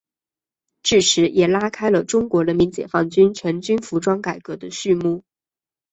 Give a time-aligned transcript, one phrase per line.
[0.81, 5.21] 自此也拉开了中国人民解放军全军服装改革的序幕。